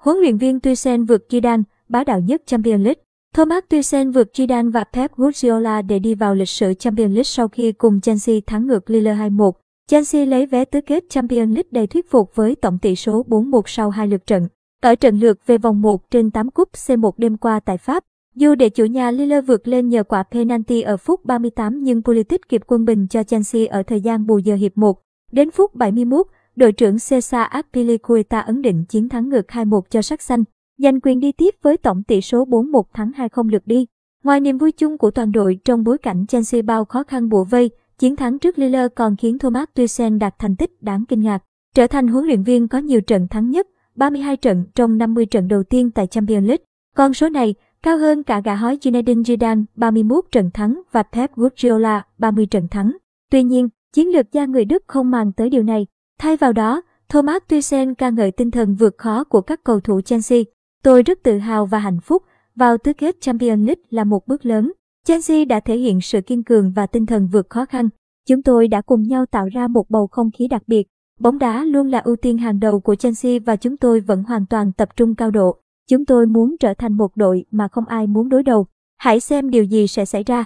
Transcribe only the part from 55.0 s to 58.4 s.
màng tới điều này. Thay vào đó, Thomas Tuchel ca ngợi